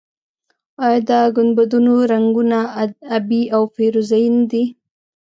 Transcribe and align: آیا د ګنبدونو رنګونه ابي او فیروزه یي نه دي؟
آیا 0.85 1.01
د 1.09 1.11
ګنبدونو 1.35 1.93
رنګونه 2.11 2.59
ابي 3.17 3.41
او 3.55 3.61
فیروزه 3.73 4.17
یي 4.23 4.29
نه 4.37 4.45
دي؟ 4.51 4.63